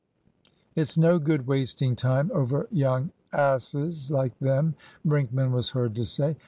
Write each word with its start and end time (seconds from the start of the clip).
"It's 0.75 0.97
no 0.97 1.19
good 1.19 1.45
wasting 1.45 1.95
time 1.95 2.31
over 2.33 2.67
young 2.71 3.11
asses 3.31 4.09
like 4.09 4.35
them," 4.39 4.73
Brinkman 5.05 5.51
was 5.51 5.69
heard 5.69 5.93
to 5.93 6.05
say. 6.05 6.35